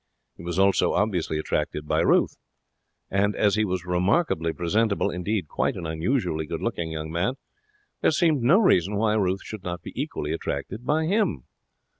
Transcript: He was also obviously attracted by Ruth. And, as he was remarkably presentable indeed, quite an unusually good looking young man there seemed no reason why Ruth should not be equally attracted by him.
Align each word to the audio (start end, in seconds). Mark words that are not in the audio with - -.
He 0.35 0.41
was 0.43 0.57
also 0.57 0.93
obviously 0.93 1.37
attracted 1.37 1.87
by 1.87 1.99
Ruth. 1.99 2.35
And, 3.11 3.35
as 3.35 3.53
he 3.53 3.63
was 3.63 3.85
remarkably 3.85 4.51
presentable 4.51 5.11
indeed, 5.11 5.47
quite 5.47 5.75
an 5.75 5.85
unusually 5.85 6.47
good 6.47 6.59
looking 6.63 6.91
young 6.91 7.11
man 7.11 7.35
there 8.01 8.09
seemed 8.09 8.41
no 8.41 8.57
reason 8.57 8.95
why 8.95 9.13
Ruth 9.13 9.43
should 9.43 9.63
not 9.63 9.83
be 9.83 9.93
equally 9.95 10.33
attracted 10.33 10.87
by 10.87 11.05
him. 11.05 11.43